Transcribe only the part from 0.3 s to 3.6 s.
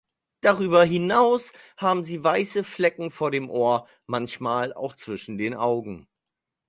Darüber hinaus haben sie weiße Flecken vor dem